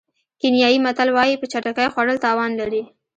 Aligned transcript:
کینیايي 0.39 0.77
متل 0.85 1.09
وایي 1.13 1.35
په 1.39 1.45
چټکۍ 1.51 1.87
خوړل 1.93 2.17
تاوان 2.25 2.51
لري. 2.61 2.83